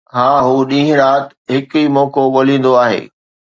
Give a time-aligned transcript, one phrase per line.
[0.13, 3.01] ها، هو ڏينهن رات هڪ ئي موقعو ڳوليندو آهي